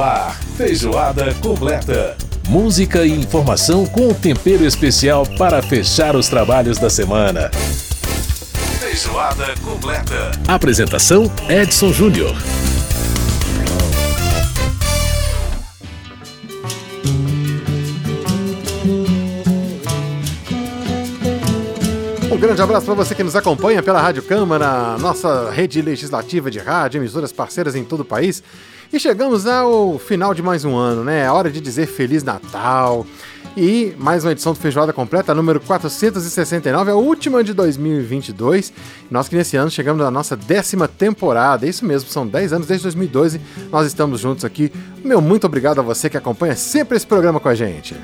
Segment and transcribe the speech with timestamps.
[0.00, 2.16] Ar, feijoada completa.
[2.48, 7.50] Música e informação com tempero especial para fechar os trabalhos da semana.
[8.78, 10.30] Feijoada completa.
[10.46, 12.34] Apresentação: Edson Júnior.
[22.30, 26.60] Um grande abraço para você que nos acompanha pela Rádio Câmara, nossa rede legislativa de
[26.60, 28.44] rádio, emissoras parceiras em todo o país.
[28.90, 31.24] E chegamos ao final de mais um ano, né?
[31.24, 33.06] É hora de dizer Feliz Natal.
[33.54, 38.72] E mais uma edição do Feijoada Completa, número 469, a última de 2022.
[39.10, 42.66] Nós que nesse ano chegamos na nossa décima temporada, é isso mesmo, são 10 anos
[42.66, 43.38] desde 2012.
[43.70, 44.72] Nós estamos juntos aqui.
[45.04, 47.94] Meu muito obrigado a você que acompanha sempre esse programa com a gente.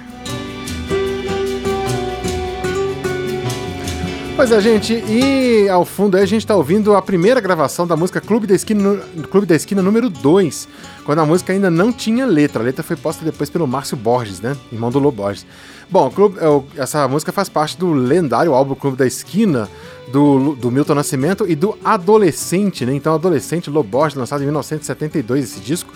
[4.37, 7.97] Pois é, gente, e ao fundo aí a gente está ouvindo a primeira gravação da
[7.97, 10.69] música Clube da Esquina, Clube da Esquina número 2,
[11.05, 12.61] quando a música ainda não tinha letra.
[12.61, 14.57] A letra foi posta depois pelo Márcio Borges, né?
[14.73, 15.47] Irmão do Lô Borges.
[15.89, 19.69] Bom, Clube, é essa música faz parte do lendário álbum Clube da Esquina,
[20.11, 22.93] do, do Milton Nascimento e do Adolescente, né?
[22.93, 25.93] Então, Adolescente, Lô Borges, lançado em 1972 esse disco.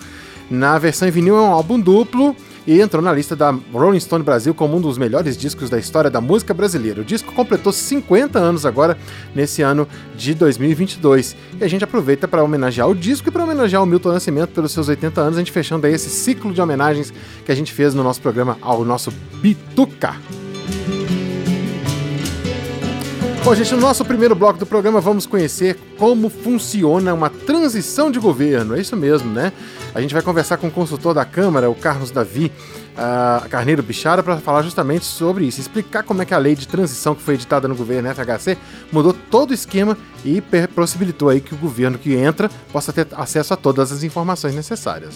[0.49, 2.33] Na versão em vinil é um álbum duplo
[2.69, 6.07] e entrou na lista da Rolling Stone Brasil como um dos melhores discos da história
[6.07, 7.01] da música brasileira.
[7.01, 8.95] O disco completou 50 anos agora,
[9.33, 11.35] nesse ano de 2022.
[11.59, 14.71] E a gente aproveita para homenagear o disco e para homenagear o Milton Nascimento pelos
[14.71, 17.11] seus 80 anos, a gente fechando aí esse ciclo de homenagens
[17.43, 20.13] que a gente fez no nosso programa ao nosso Bituca.
[23.49, 28.19] Bom, gente, no nosso primeiro bloco do programa vamos conhecer como funciona uma transição de
[28.19, 28.75] governo.
[28.75, 29.51] É isso mesmo, né?
[29.91, 32.51] A gente vai conversar com o consultor da Câmara, o Carlos Davi
[32.93, 36.67] uh, Carneiro Bichara, para falar justamente sobre isso, explicar como é que a lei de
[36.67, 38.55] transição que foi editada no governo FHC
[38.91, 40.43] mudou todo o esquema e
[40.75, 45.15] possibilitou aí que o governo que entra possa ter acesso a todas as informações necessárias.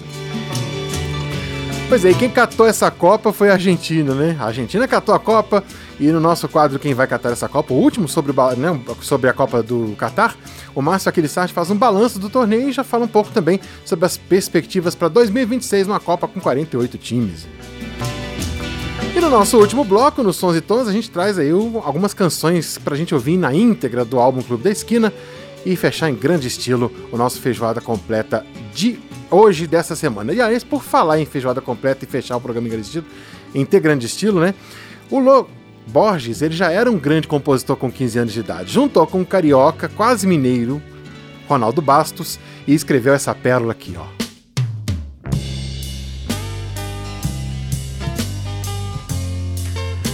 [1.88, 4.36] Pois é, e quem catou essa Copa foi a Argentina, né?
[4.40, 5.64] A Argentina catou a Copa
[6.00, 9.30] e no nosso quadro Quem Vai Catar essa Copa, o último sobre, o, né, sobre
[9.30, 10.36] a Copa do Catar,
[10.74, 14.06] o Márcio Aquilissart faz um balanço do torneio e já fala um pouco também sobre
[14.06, 17.48] as perspectivas para 2026 numa Copa com 48 times.
[19.16, 22.80] E no nosso último bloco, nos Sons e Tons, a gente traz aí algumas canções
[22.80, 25.14] pra gente ouvir na íntegra do álbum Clube da Esquina
[25.64, 28.44] e fechar em grande estilo o nosso feijoada completa
[28.74, 29.00] de
[29.30, 30.34] hoje, dessa semana.
[30.34, 33.06] E aí, por falar em feijoada completa e fechar o programa em grande estilo,
[33.54, 34.54] em ter grande estilo, né?
[35.12, 35.20] O
[35.88, 38.72] Borges, ele já era um grande compositor com 15 anos de idade.
[38.72, 40.82] Juntou com um carioca, quase mineiro,
[41.48, 44.24] Ronaldo Bastos, e escreveu essa pérola aqui, ó.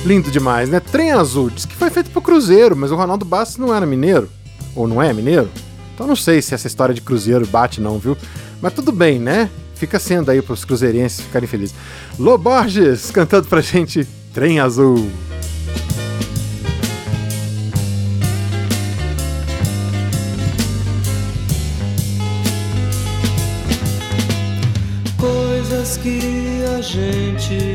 [0.05, 0.79] Lindo demais, né?
[0.79, 4.29] Trem Azul, diz que foi feito pro Cruzeiro, mas o Ronaldo Bastos não era mineiro.
[4.75, 5.49] Ou não é mineiro?
[5.93, 8.17] Então não sei se essa história de Cruzeiro bate não, viu?
[8.61, 9.49] Mas tudo bem, né?
[9.75, 11.75] Fica sendo aí pros cruzeirenses ficarem felizes.
[12.17, 15.09] Lô Borges cantando pra gente Trem Azul.
[27.39, 27.68] Gente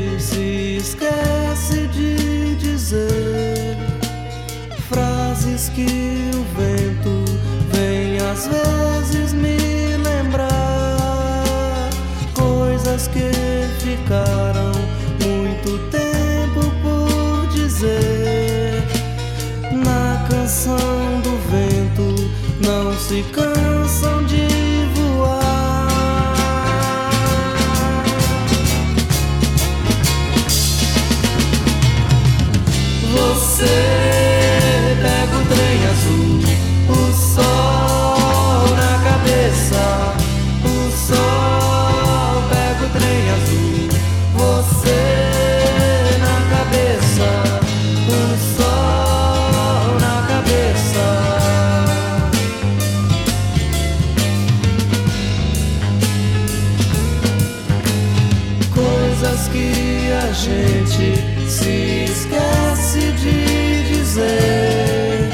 [59.35, 65.29] coisas que a gente se esquece de dizer,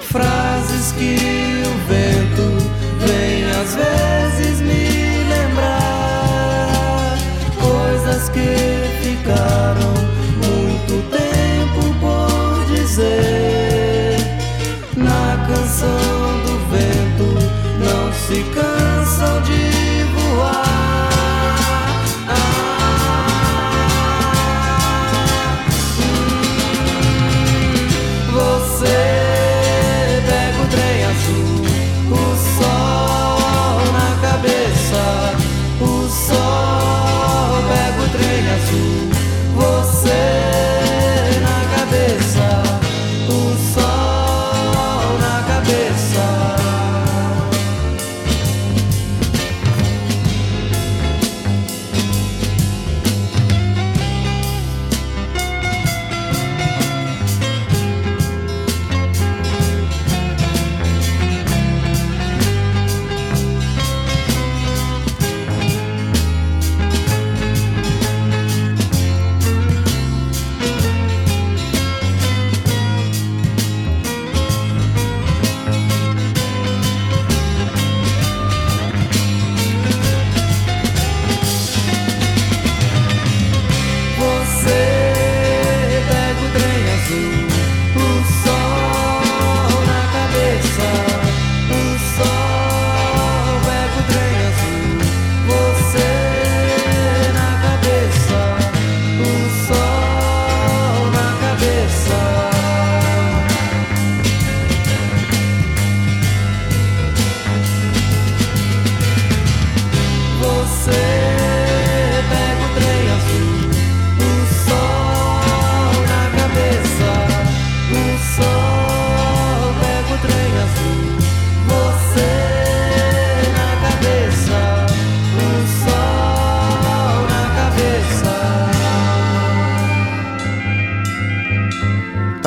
[0.00, 1.16] frases que
[1.66, 2.70] o vento
[3.00, 4.11] vem às vezes.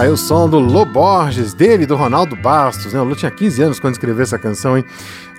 [0.05, 3.01] Aí o som do Lô Borges, dele, do Ronaldo Bastos, né?
[3.01, 4.85] O Lô tinha 15 anos quando escreveu essa canção, hein?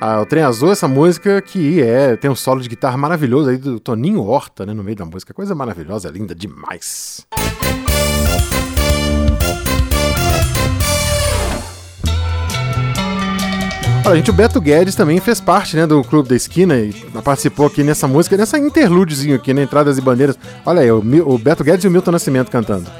[0.00, 3.58] Ah, o Trem Azul, essa música que é, tem um solo de guitarra maravilhoso aí
[3.58, 4.74] do Toninho Horta, né?
[4.74, 5.32] No meio da música.
[5.32, 7.24] Coisa maravilhosa, linda demais.
[14.04, 16.92] Olha, gente, o Beto Guedes também fez parte, né, do Clube da Esquina e
[17.24, 20.36] participou aqui nessa música, nessa interlúdiozinho aqui, né, Entradas e Bandeiras.
[20.64, 22.90] Olha aí, o, o Beto Guedes e o Milton Nascimento cantando.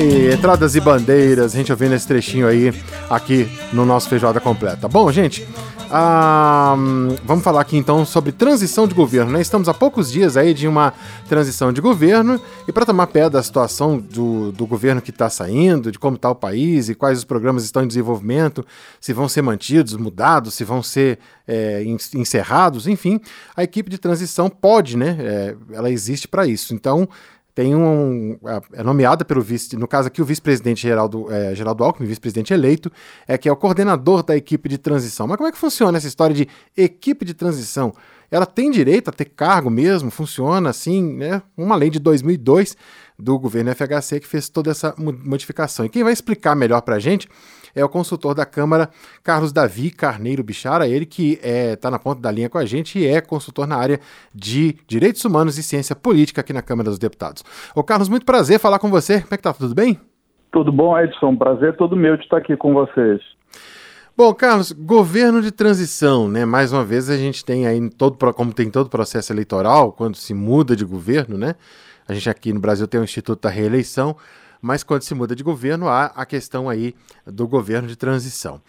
[0.00, 2.72] Aí, entradas e bandeiras, a gente ouvindo esse trechinho aí
[3.10, 4.88] aqui no nosso Feijoada Completa.
[4.88, 5.46] Bom, gente,
[5.90, 6.74] ah,
[7.22, 9.30] vamos falar aqui então sobre transição de governo.
[9.30, 9.42] Né?
[9.42, 10.94] Estamos há poucos dias aí de uma
[11.28, 15.92] transição de governo e para tomar pé da situação do, do governo que está saindo,
[15.92, 18.64] de como está o país e quais os programas estão em desenvolvimento,
[18.98, 23.20] se vão ser mantidos, mudados, se vão ser é, encerrados, enfim,
[23.54, 25.16] a equipe de transição pode, né?
[25.20, 26.72] É, ela existe para isso.
[26.72, 27.06] Então
[27.54, 28.38] tem um.
[28.72, 32.90] É nomeada pelo vice, no caso aqui, o vice-presidente Geraldo, é, Geraldo Alckmin, vice-presidente eleito,
[33.26, 35.26] é que é o coordenador da equipe de transição.
[35.26, 37.92] Mas como é que funciona essa história de equipe de transição?
[38.30, 40.10] Ela tem direito a ter cargo mesmo?
[40.10, 41.42] Funciona assim, né?
[41.56, 42.76] Uma lei de 2002
[43.18, 45.84] do governo FHC que fez toda essa modificação.
[45.84, 47.28] E quem vai explicar melhor para a gente
[47.74, 48.88] é o consultor da Câmara,
[49.22, 52.64] Carlos Davi Carneiro Bichara, ele que está é, tá na ponta da linha com a
[52.64, 54.00] gente e é consultor na área
[54.34, 57.44] de Direitos Humanos e Ciência Política aqui na Câmara dos Deputados.
[57.74, 59.20] Ô Carlos, muito prazer falar com você.
[59.20, 59.52] Como é que tá?
[59.52, 59.98] Tudo bem?
[60.52, 61.36] Tudo bom, Edson.
[61.36, 63.20] Prazer todo meu de estar aqui com vocês.
[64.16, 66.44] Bom, Carlos, governo de transição, né?
[66.44, 70.34] Mais uma vez a gente tem aí todo, como tem todo processo eleitoral, quando se
[70.34, 71.54] muda de governo, né?
[72.06, 74.16] A gente aqui no Brasil tem o Instituto da Reeleição
[74.60, 76.94] mas quando se muda de governo, há a questão aí
[77.26, 78.60] do governo de transição.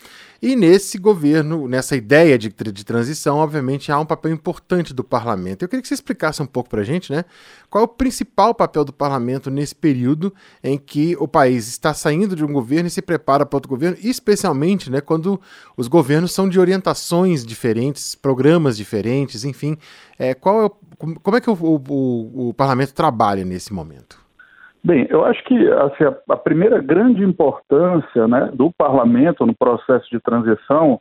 [0.42, 5.62] E nesse governo, nessa ideia de, de transição, obviamente há um papel importante do parlamento.
[5.62, 7.26] Eu queria que você explicasse um pouco para a gente, né?
[7.70, 10.34] Qual é o principal papel do parlamento nesse período
[10.64, 13.98] em que o país está saindo de um governo e se prepara para outro governo,
[14.02, 15.40] especialmente né, quando
[15.78, 19.78] os governos são de orientações diferentes, programas diferentes, enfim.
[20.18, 20.70] É, qual é o,
[21.20, 24.21] como é que o, o, o parlamento trabalha nesse momento?
[24.84, 30.20] Bem, eu acho que assim, a, primeira grande importância né, do parlamento no processo de
[30.20, 31.00] transição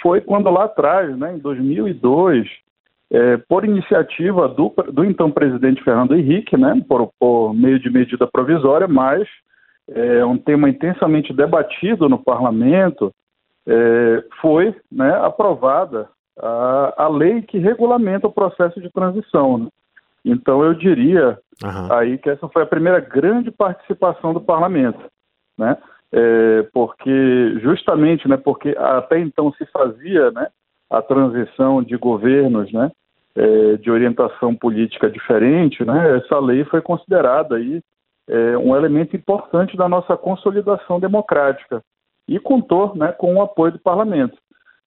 [0.00, 2.48] foi quando lá atrás, né, em 2002,
[3.10, 8.26] é, por iniciativa do, do, então presidente Fernando Henrique, né, por, por meio de medida
[8.26, 9.28] provisória, mas
[9.90, 13.12] é um tema intensamente debatido no parlamento,
[13.66, 16.08] é, foi né, aprovada
[16.38, 19.58] a, a lei que regulamenta o processo de transição.
[19.58, 19.68] Né?
[20.28, 21.92] Então eu diria uhum.
[21.92, 25.00] aí que essa foi a primeira grande participação do parlamento,
[25.56, 25.76] né?
[26.12, 30.48] É, porque justamente, né, porque até então se fazia, né,
[30.90, 32.90] a transição de governos, né,
[33.36, 36.16] é, de orientação política diferente, né?
[36.16, 37.82] Essa lei foi considerada aí
[38.28, 41.82] é, um elemento importante da nossa consolidação democrática
[42.26, 44.36] e contou, né, com o apoio do parlamento.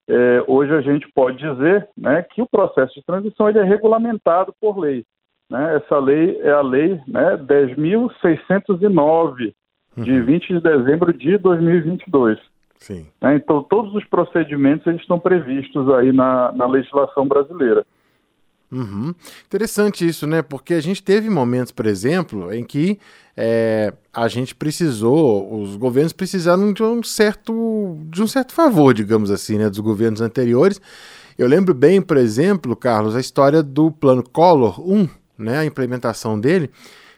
[0.08, 4.52] É, hoje a gente pode dizer né, que o processo de transição ele é regulamentado
[4.60, 5.04] por lei.
[5.52, 5.76] Né?
[5.76, 9.52] Essa lei é a lei né, 10.609,
[9.98, 10.58] de 20 uhum.
[10.58, 12.38] de dezembro de 2022.
[12.78, 13.06] Sim.
[13.20, 13.36] Né?
[13.36, 17.84] Então, todos os procedimentos eles estão previstos aí na, na legislação brasileira.
[18.72, 19.14] Uhum.
[19.46, 20.40] Interessante isso, né?
[20.40, 22.98] Porque a gente teve momentos, por exemplo, em que
[23.36, 29.30] é, a gente precisou, os governos precisaram de um certo, de um certo favor, digamos
[29.30, 30.80] assim, né, dos governos anteriores.
[31.38, 36.38] Eu lembro bem, por exemplo, Carlos, a história do Plano Collor 1, né, a implementação
[36.38, 36.70] dele,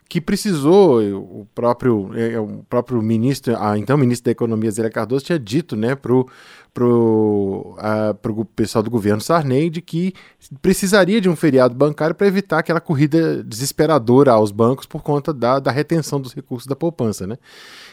[0.09, 4.89] que precisou, o próprio, é, é, o próprio ministro, a então ministro da Economia, Zé
[4.91, 6.29] Cardoso, tinha dito né, para o
[6.75, 7.77] pro,
[8.21, 10.13] pro pessoal do governo Sarney de que
[10.61, 15.61] precisaria de um feriado bancário para evitar aquela corrida desesperadora aos bancos por conta da,
[15.61, 17.27] da retenção dos recursos da poupança.
[17.27, 17.39] Né?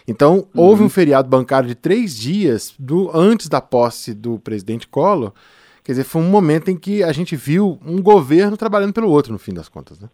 [0.08, 0.64] Então, uhum.
[0.64, 5.32] houve um feriado bancário de três dias do, antes da posse do presidente Collor.
[5.84, 9.32] Quer dizer, foi um momento em que a gente viu um governo trabalhando pelo outro,
[9.32, 10.00] no fim das contas.
[10.00, 10.10] Né?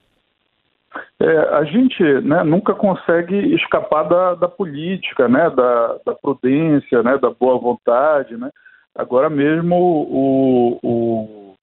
[1.19, 7.17] É, a gente né, nunca consegue escapar da, da política, né, da, da, prudência, né,
[7.17, 8.37] da boa vontade.
[8.37, 8.51] Né?
[8.95, 11.55] Agora mesmo o, o,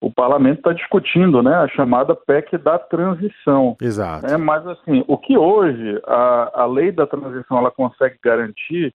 [0.00, 3.76] o parlamento está discutindo né, a chamada PEC da transição.
[3.82, 4.24] Exato.
[4.24, 4.36] Né?
[4.36, 8.94] Mas assim, o que hoje a, a lei da transição ela consegue garantir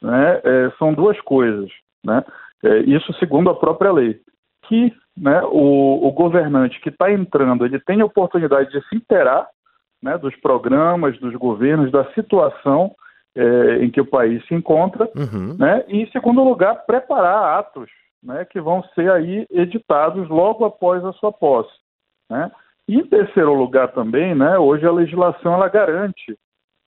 [0.00, 1.68] né, é, são duas coisas.
[2.04, 2.24] Né?
[2.64, 4.20] É, isso segundo a própria lei.
[4.68, 9.48] Que né, o, o governante que está entrando, ele tem a oportunidade de se interar
[10.02, 12.94] né, dos programas, dos governos, da situação
[13.34, 15.56] é, em que o país se encontra, uhum.
[15.58, 17.90] né, e, em segundo lugar, preparar atos
[18.22, 21.72] né, que vão ser aí editados logo após a sua posse.
[22.30, 22.50] Né?
[22.86, 26.36] E em terceiro lugar também, né, hoje a legislação ela garante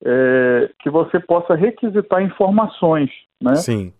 [0.03, 3.09] é, que você possa requisitar informações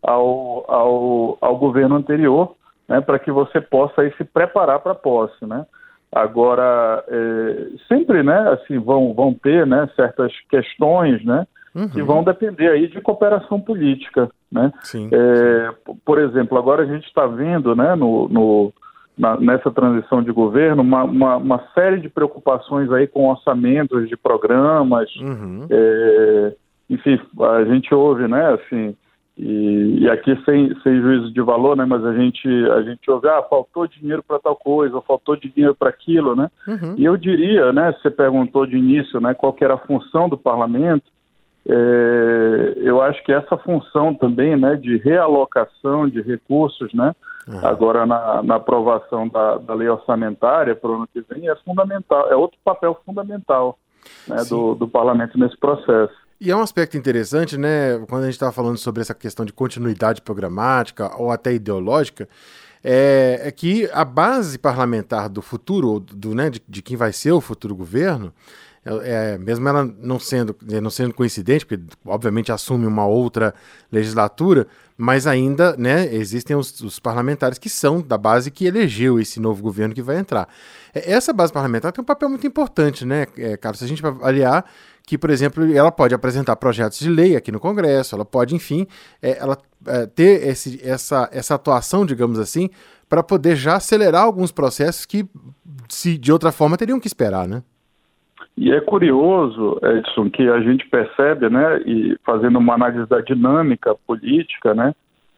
[0.01, 2.55] Ao, ao, ao governo anterior
[2.91, 5.45] né, para que você possa aí, se preparar para a posse.
[5.45, 5.65] Né?
[6.11, 11.87] Agora, é, sempre né, assim, vão, vão ter né, certas questões né, uhum.
[11.87, 14.29] que vão depender aí de cooperação política.
[14.51, 14.73] Né?
[14.81, 15.95] Sim, é, sim.
[16.03, 18.73] Por exemplo, agora a gente está vendo né, no, no
[19.17, 24.17] na, nessa transição de governo uma, uma, uma, série de preocupações aí com orçamentos de
[24.17, 25.09] programas.
[25.15, 25.65] Uhum.
[25.69, 26.53] É,
[26.89, 28.97] enfim, a gente ouve, né, assim,
[29.43, 33.27] e, e, aqui sem, sem juízo de valor, né, mas a gente, a gente ouve,
[33.27, 36.47] ah, faltou dinheiro para tal coisa, ou faltou dinheiro para aquilo, né?
[36.67, 36.93] Uhum.
[36.95, 41.05] E eu diria, né, você perguntou de início, né, qual era a função do parlamento,
[41.67, 47.15] é, eu acho que essa função também, né, de realocação de recursos, né,
[47.47, 47.65] uhum.
[47.65, 52.29] agora na, na, aprovação da, da lei orçamentária para o ano que vem é fundamental,
[52.29, 53.79] é outro papel fundamental
[54.27, 56.13] né, do, do parlamento nesse processo.
[56.43, 59.53] E é um aspecto interessante, né, quando a gente estava falando sobre essa questão de
[59.53, 62.27] continuidade programática ou até ideológica,
[62.83, 67.31] é, é que a base parlamentar do futuro, do, né, de, de quem vai ser
[67.31, 68.33] o futuro governo,
[68.83, 73.53] é, mesmo ela não sendo, não sendo coincidente, porque obviamente assume uma outra
[73.91, 74.65] legislatura,
[74.97, 79.61] mas ainda né, existem os, os, parlamentares que são da base que elegeu esse novo
[79.61, 80.49] governo que vai entrar.
[80.91, 83.77] É, essa base parlamentar tem um papel muito importante, né, é, Carlos?
[83.77, 84.65] Se a gente avaliar
[85.05, 88.87] que, por exemplo, ela pode apresentar projetos de lei aqui no Congresso, ela pode, enfim,
[89.21, 92.69] é, ela é, ter esse, essa, essa atuação, digamos assim,
[93.09, 95.25] para poder já acelerar alguns processos que,
[95.89, 97.61] se de outra forma, teriam que esperar, né?
[98.57, 103.95] E é curioso, Edson, que a gente percebe, né, e fazendo uma análise da dinâmica
[104.05, 104.93] política, né,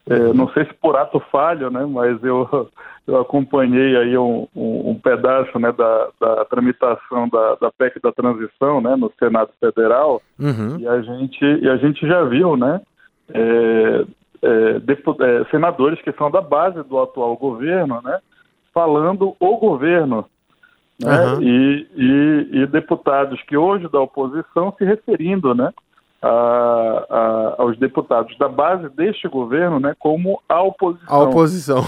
[0.10, 2.70] é, não sei se por ato falho, né, mas eu,
[3.05, 8.12] eu acompanhei aí um, um, um pedaço, né, da, da tramitação da, da, PEC da
[8.12, 10.79] transição, né, no Senado Federal, uhum.
[10.79, 12.81] e a gente e a gente já viu, né,
[13.33, 14.05] é,
[14.41, 18.19] é, é senadores que são da base do atual governo, né,
[18.74, 20.25] falando o governo
[21.00, 21.25] né?
[21.25, 21.41] Uhum.
[21.41, 25.72] E, e, e, deputados que hoje da oposição se referindo né,
[26.22, 31.15] a, a, aos deputados da base deste governo né, como a oposição.
[31.15, 31.83] A oposição.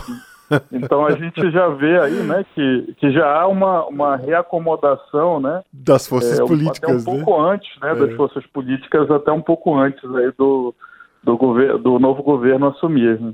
[0.72, 5.64] Então a gente já vê aí, né, que, que já há uma, uma reacomodação, né,
[5.74, 7.24] das forças é, políticas, até um né?
[7.24, 7.96] pouco antes, né, é.
[7.96, 10.74] das forças políticas até um pouco antes aí do
[11.26, 13.20] do, governo, do novo governo assumir.
[13.20, 13.34] Né?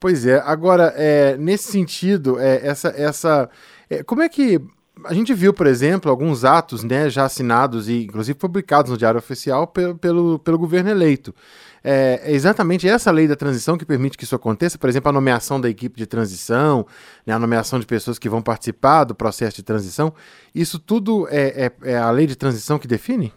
[0.00, 0.40] Pois é.
[0.44, 3.48] Agora, é, nesse sentido, é, essa essa
[3.88, 4.60] é, como é que
[5.04, 9.18] a gente viu, por exemplo, alguns atos né, já assinados e inclusive publicados no Diário
[9.18, 11.34] Oficial pelo, pelo, pelo governo eleito.
[11.86, 15.60] É, exatamente essa lei da transição que permite que isso aconteça, por exemplo, a nomeação
[15.60, 16.86] da equipe de transição,
[17.26, 20.10] né, a nomeação de pessoas que vão participar do processo de transição.
[20.54, 23.32] Isso tudo é, é, é a lei de transição que define?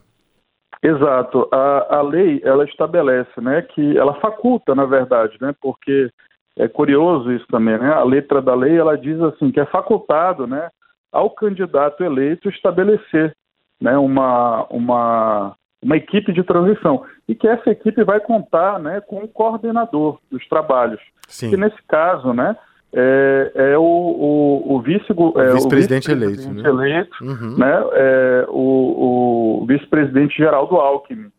[0.82, 1.50] Exato.
[1.52, 6.10] A, a lei ela estabelece, né, que ela faculta, na verdade, né, porque
[6.58, 7.92] é curioso isso também, né?
[7.94, 10.70] A letra da lei ela diz assim que é facultado, né,
[11.12, 13.36] ao candidato eleito estabelecer
[13.82, 19.18] né, uma, uma, uma equipe de transição e que essa equipe vai contar né, com
[19.24, 21.02] o coordenador dos trabalhos.
[21.28, 21.50] Sim.
[21.50, 22.56] Que nesse caso né,
[22.94, 26.70] é, é o, o, o vice-presidente é, vice eleito, né?
[26.70, 27.58] eleito uhum.
[27.58, 31.32] né, é o, o vice-presidente Geraldo Alckmin.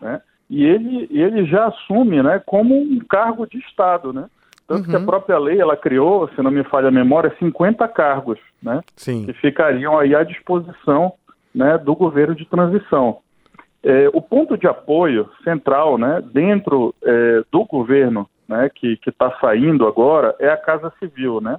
[0.00, 4.26] Né, e ele, ele já assume né, como um cargo de Estado, né?
[4.66, 4.90] Tanto uhum.
[4.90, 5.06] que a uhum.
[5.06, 8.80] própria lei, ela criou, se não me falha a memória, 50 cargos, né?
[8.96, 9.26] Sim.
[9.26, 11.12] Que ficariam aí à disposição
[11.54, 13.18] né, do governo de transição.
[13.82, 19.86] É, o ponto de apoio central, né, dentro é, do governo, né, que está saindo
[19.86, 21.56] agora, é a Casa Civil, né?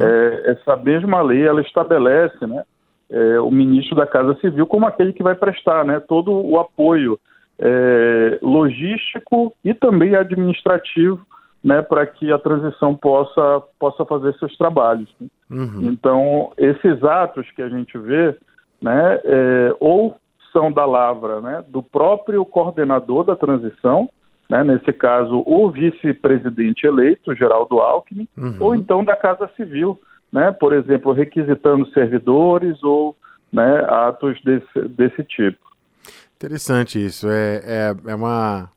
[0.00, 2.62] É, essa mesma lei, ela estabelece, né,
[3.10, 7.18] é, o ministro da Casa Civil como aquele que vai prestar, né, todo o apoio
[7.58, 11.20] é, logístico e também administrativo
[11.62, 15.08] né, para que a transição possa, possa fazer seus trabalhos.
[15.20, 15.28] Né?
[15.50, 15.90] Uhum.
[15.90, 18.36] Então, esses atos que a gente vê,
[18.80, 20.16] né, é, ou
[20.72, 24.08] da lavra né, do próprio coordenador da transição,
[24.48, 28.56] né, nesse caso, o vice-presidente eleito, Geraldo Alckmin, uhum.
[28.58, 30.00] ou então da Casa Civil,
[30.32, 33.14] né, por exemplo, requisitando servidores ou
[33.52, 35.68] né, atos desse, desse tipo.
[36.36, 37.28] Interessante isso.
[37.28, 38.70] É, é, é uma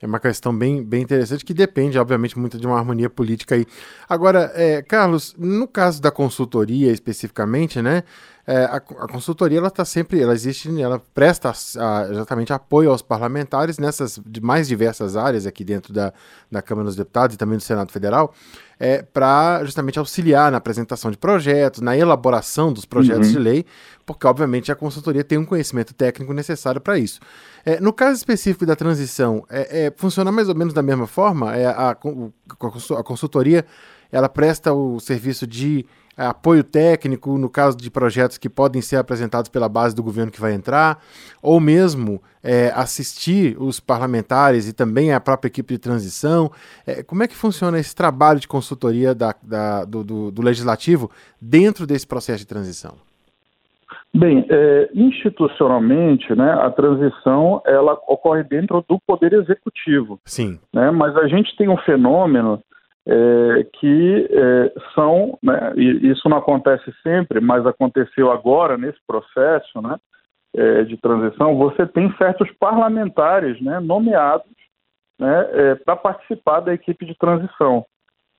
[0.00, 3.66] é uma questão bem, bem interessante que depende, obviamente, muito de uma harmonia política aí.
[4.08, 8.04] Agora, é, Carlos, no caso da consultoria especificamente, né?
[8.50, 13.02] É, a, a, consultoria ela está sempre, ela existe, ela presta a, exatamente apoio aos
[13.02, 16.14] parlamentares nessas mais diversas áreas aqui dentro da,
[16.50, 18.32] da Câmara dos Deputados e também do Senado Federal,
[18.80, 23.34] é, para justamente auxiliar na apresentação de projetos, na elaboração dos projetos uhum.
[23.34, 23.66] de lei,
[24.06, 27.20] porque obviamente a consultoria tem um conhecimento técnico necessário para isso.
[27.66, 31.54] É, no caso específico da transição, é, é, funciona mais ou menos da mesma forma?
[31.54, 33.66] É, a, a consultoria
[34.10, 35.84] ela presta o serviço de
[36.26, 40.40] apoio técnico no caso de projetos que podem ser apresentados pela base do governo que
[40.40, 40.98] vai entrar,
[41.40, 46.50] ou mesmo é, assistir os parlamentares e também a própria equipe de transição.
[46.86, 51.10] É, como é que funciona esse trabalho de consultoria da, da, do, do, do, legislativo
[51.40, 52.94] dentro desse processo de transição?
[54.12, 60.18] Bem, é, institucionalmente, né, a transição ela ocorre dentro do poder executivo.
[60.24, 60.58] Sim.
[60.72, 62.62] Né, mas a gente tem um fenômeno
[63.08, 69.80] é, que é, são, né, e isso não acontece sempre, mas aconteceu agora nesse processo
[69.80, 69.96] né,
[70.54, 74.46] é, de transição, você tem certos parlamentares né, nomeados
[75.18, 77.86] né, é, para participar da equipe de transição.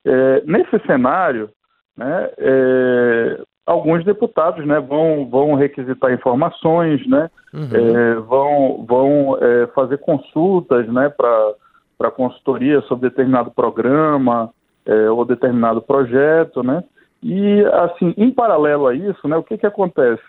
[0.05, 1.49] É, nesse cenário,
[1.97, 8.21] né, é, alguns deputados né, vão, vão requisitar informações, né, uhum.
[8.21, 9.39] vão, vão
[9.73, 11.55] fazer consultas né, para
[12.01, 14.51] a consultoria sobre determinado programa,
[14.89, 16.83] é, ou determinado projeto, né?
[17.21, 20.23] E, assim, em paralelo a isso, né, o que, que acontece?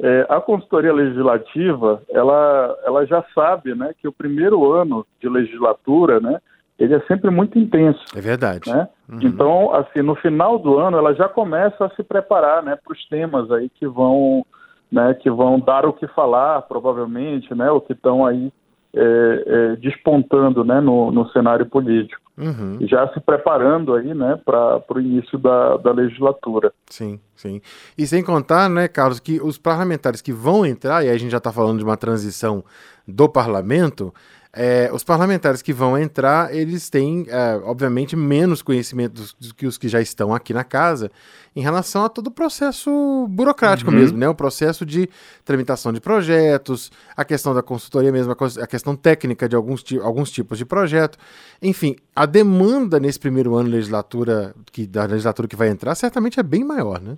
[0.00, 6.20] É, a consultoria legislativa, ela, ela já sabe, né, que o primeiro ano de legislatura,
[6.20, 6.38] né,
[6.78, 8.04] ele é sempre muito intenso.
[8.14, 8.70] É verdade.
[8.70, 8.88] Né?
[9.08, 9.18] Uhum.
[9.22, 13.08] Então, assim, no final do ano, ela já começa a se preparar, né, para os
[13.08, 14.44] temas aí que vão,
[14.92, 18.52] né, que vão dar o que falar, provavelmente, né, ou que estão aí
[18.94, 22.78] é, é, despontando, né, no, no cenário político uhum.
[22.86, 26.72] já se preparando aí, né, para o início da, da legislatura.
[26.86, 27.60] Sim, sim.
[27.96, 31.30] E sem contar, né, Carlos, que os parlamentares que vão entrar, e aí a gente
[31.30, 32.64] já está falando de uma transição
[33.06, 34.12] do parlamento,
[34.56, 39.76] é, os parlamentares que vão entrar, eles têm, é, obviamente, menos conhecimento do que os
[39.76, 41.10] que já estão aqui na casa
[41.56, 43.96] em relação a todo o processo burocrático uhum.
[43.96, 44.28] mesmo, né?
[44.28, 45.08] O processo de
[45.44, 50.58] tramitação de projetos, a questão da consultoria mesmo, a questão técnica de alguns, alguns tipos
[50.58, 51.18] de projeto.
[51.60, 56.42] Enfim, a demanda nesse primeiro ano legislatura, que, da legislatura que vai entrar certamente é
[56.42, 57.16] bem maior, né?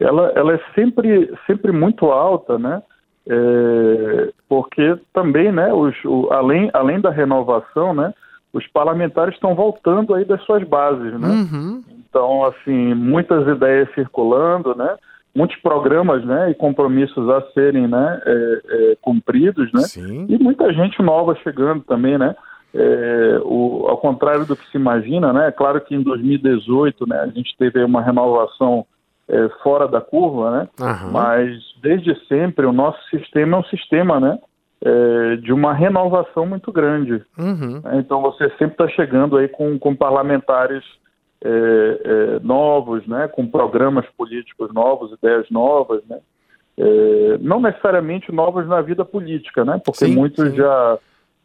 [0.00, 2.82] Ela, ela é sempre, sempre muito alta, né?
[3.32, 8.12] É, porque também, né, os, o, além, além da renovação, né,
[8.52, 11.28] os parlamentares estão voltando aí das suas bases, né?
[11.28, 11.84] Uhum.
[11.88, 14.96] Então, assim, muitas ideias circulando, né?
[15.32, 19.82] Muitos programas, né, e compromissos a serem, né, é, é, cumpridos, né?
[19.82, 20.26] Sim.
[20.28, 22.34] E muita gente nova chegando também, né?
[22.74, 25.46] É, o, ao contrário do que se imagina, né?
[25.46, 28.84] É claro que em 2018, né, a gente teve uma renovação
[29.30, 30.68] é, fora da curva, né?
[30.80, 31.12] Uhum.
[31.12, 34.38] Mas desde sempre o nosso sistema é um sistema, né?
[34.82, 37.22] É, de uma renovação muito grande.
[37.38, 37.82] Uhum.
[37.94, 40.82] Então você sempre está chegando aí com, com parlamentares
[41.44, 43.28] é, é, novos, né?
[43.28, 46.18] Com programas políticos novos, ideias novas, né?
[46.76, 49.80] É, não necessariamente novos na vida política, né?
[49.84, 50.56] Porque sim, muitos sim.
[50.56, 50.98] já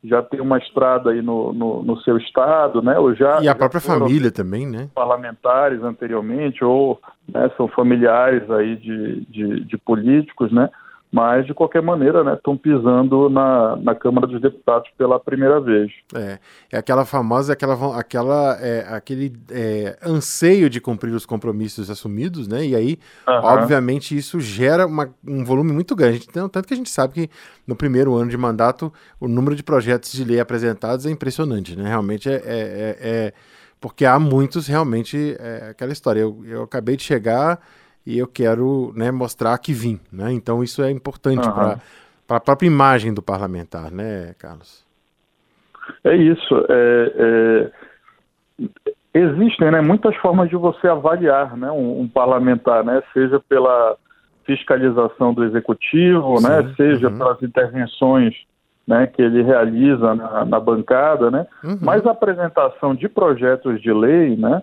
[0.07, 2.97] já tem uma estrada aí no, no, no, seu estado, né?
[2.97, 4.89] Ou já, e a própria família também, né?
[4.93, 10.69] Parlamentares anteriormente, ou né, são familiares aí de, de, de políticos, né?
[11.15, 15.89] Mas de qualquer maneira, né, estão pisando na, na Câmara dos Deputados pela primeira vez.
[16.13, 22.49] É, é aquela famosa, aquela, aquela, é, aquele é, anseio de cumprir os compromissos assumidos,
[22.49, 22.65] né?
[22.65, 23.33] E aí, uhum.
[23.45, 26.25] obviamente, isso gera uma, um volume muito grande.
[26.29, 27.29] Então, tanto que a gente sabe que
[27.65, 31.87] no primeiro ano de mandato o número de projetos de lei apresentados é impressionante, né?
[31.87, 33.33] Realmente é, é, é, é
[33.79, 36.19] porque há muitos realmente é, aquela história.
[36.19, 37.57] Eu, eu acabei de chegar
[38.05, 39.99] e eu quero né, mostrar que vim.
[40.11, 40.31] Né?
[40.31, 41.53] Então isso é importante uhum.
[41.53, 44.85] para a própria imagem do parlamentar, né, Carlos?
[46.03, 46.65] É isso.
[46.69, 47.71] É,
[48.59, 48.69] é,
[49.13, 53.97] existem né, muitas formas de você avaliar né, um, um, parlamentar, né, seja pela
[54.45, 56.67] fiscalização do executivo, né, Sim.
[56.67, 57.17] né, seja uhum.
[57.17, 58.35] pelas intervenções
[58.87, 61.79] né, que ele realiza na, na bancada, né, uhum.
[61.81, 64.61] mas a apresentação de projetos de lei, né,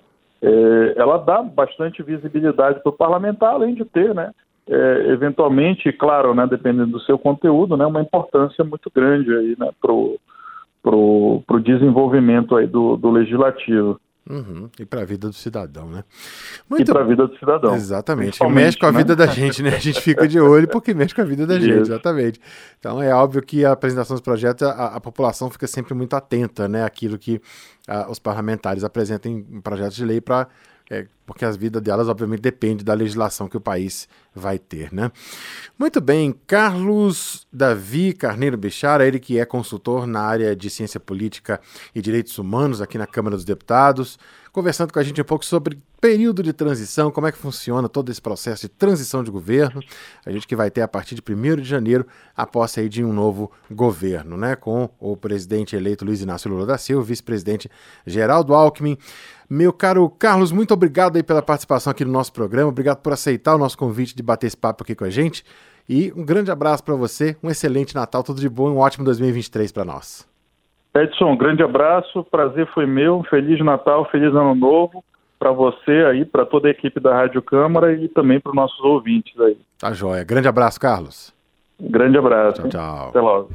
[0.96, 4.32] ela dá bastante visibilidade para o parlamentar, além de ter, né,
[4.68, 9.70] é, eventualmente, claro, né, dependendo do seu conteúdo, né, uma importância muito grande aí, né,
[9.80, 14.00] para o desenvolvimento aí do, do legislativo.
[14.28, 14.70] Uhum.
[14.78, 16.04] E para a vida do cidadão, né?
[16.70, 16.88] Muito...
[16.88, 17.74] E para a vida do cidadão.
[17.74, 18.42] Exatamente.
[18.46, 18.98] Mexe com a né?
[18.98, 19.70] vida da gente, né?
[19.74, 22.40] A gente fica de olho porque mexe com a vida da gente, exatamente.
[22.78, 26.68] Então é óbvio que a apresentação dos projetos, a, a população fica sempre muito atenta,
[26.68, 26.84] né?
[26.84, 27.40] Aquilo que
[27.88, 30.46] a, os parlamentares apresentem em projetos de lei para
[30.92, 35.10] é, porque as vidas delas, obviamente, depende da legislação que o país vai ter, né?
[35.78, 41.58] Muito bem, Carlos Davi Carneiro Bichara, ele que é consultor na área de ciência política
[41.94, 44.18] e direitos humanos aqui na Câmara dos Deputados,
[44.52, 48.10] conversando com a gente um pouco sobre período de transição, como é que funciona todo
[48.10, 49.80] esse processo de transição de governo.
[50.26, 53.02] A gente que vai ter a partir de 1 de janeiro a posse aí de
[53.04, 54.56] um novo governo, né?
[54.56, 57.70] Com o presidente eleito Luiz Inácio Lula da Silva, vice-presidente
[58.04, 58.98] Geraldo Alckmin.
[59.54, 62.70] Meu caro Carlos, muito obrigado aí pela participação aqui no nosso programa.
[62.70, 65.44] Obrigado por aceitar o nosso convite de bater esse papo aqui com a gente.
[65.86, 69.04] E um grande abraço para você, um excelente Natal, tudo de bom e um ótimo
[69.04, 70.26] 2023 para nós.
[70.94, 75.04] Edson, um grande abraço, prazer foi meu, feliz Natal, feliz Ano Novo
[75.38, 78.80] para você aí, para toda a equipe da Rádio Câmara e também para os nossos
[78.80, 79.58] ouvintes aí.
[79.78, 80.24] Tá joia.
[80.24, 81.30] Grande abraço, Carlos.
[81.78, 82.62] Grande abraço.
[82.62, 83.08] Tchau, tchau.
[83.10, 83.50] Até logo.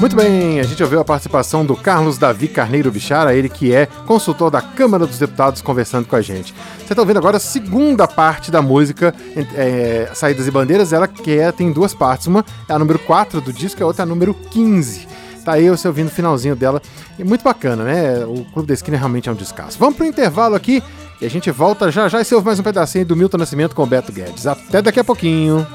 [0.00, 3.84] Muito bem, a gente ouviu a participação do Carlos Davi Carneiro Bichara, ele que é
[4.06, 6.54] consultor da Câmara dos Deputados, conversando com a gente.
[6.78, 9.14] Você está ouvindo agora a segunda parte da música
[9.54, 13.42] é, Saídas e Bandeiras, ela que é, tem duas partes, uma é a número 4
[13.42, 15.06] do disco e a outra é a número 15.
[15.44, 16.80] Tá aí você ouvindo o finalzinho dela,
[17.18, 18.24] e muito bacana, né?
[18.24, 19.78] O Clube da Esquina realmente é um descasso.
[19.78, 20.82] Vamos pro intervalo aqui
[21.20, 23.74] e a gente volta já já e você ouve mais um pedacinho do Milton Nascimento
[23.74, 24.46] com o Beto Guedes.
[24.46, 25.66] Até daqui a pouquinho.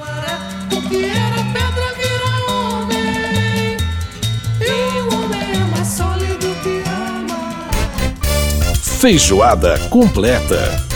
[8.98, 10.95] Feijoada completa.